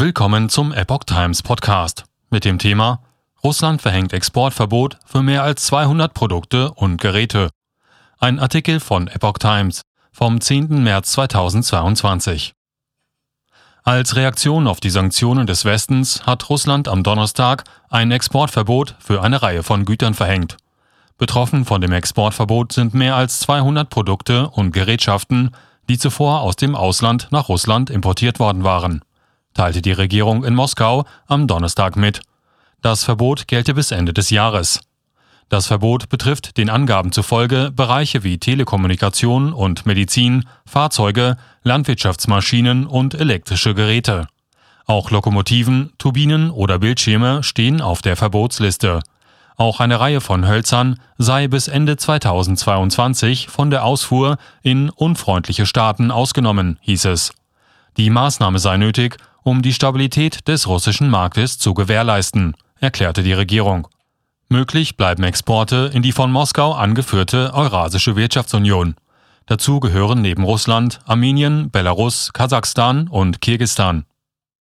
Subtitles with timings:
[0.00, 3.02] Willkommen zum Epoch Times Podcast mit dem Thema
[3.44, 7.50] Russland verhängt Exportverbot für mehr als 200 Produkte und Geräte.
[8.18, 10.82] Ein Artikel von Epoch Times vom 10.
[10.82, 12.54] März 2022.
[13.82, 19.42] Als Reaktion auf die Sanktionen des Westens hat Russland am Donnerstag ein Exportverbot für eine
[19.42, 20.56] Reihe von Gütern verhängt.
[21.18, 25.50] Betroffen von dem Exportverbot sind mehr als 200 Produkte und Gerätschaften,
[25.90, 29.02] die zuvor aus dem Ausland nach Russland importiert worden waren
[29.60, 32.22] teilte die Regierung in Moskau am Donnerstag mit.
[32.80, 34.80] Das Verbot gelte bis Ende des Jahres.
[35.50, 43.74] Das Verbot betrifft den Angaben zufolge Bereiche wie Telekommunikation und Medizin, Fahrzeuge, Landwirtschaftsmaschinen und elektrische
[43.74, 44.28] Geräte.
[44.86, 49.00] Auch Lokomotiven, Turbinen oder Bildschirme stehen auf der Verbotsliste.
[49.58, 56.10] Auch eine Reihe von Hölzern sei bis Ende 2022 von der Ausfuhr in unfreundliche Staaten
[56.10, 57.34] ausgenommen, hieß es.
[57.98, 63.88] Die Maßnahme sei nötig, um die Stabilität des russischen Marktes zu gewährleisten, erklärte die Regierung.
[64.48, 68.96] Möglich bleiben Exporte in die von Moskau angeführte Eurasische Wirtschaftsunion.
[69.46, 74.04] Dazu gehören neben Russland Armenien, Belarus, Kasachstan und Kirgistan.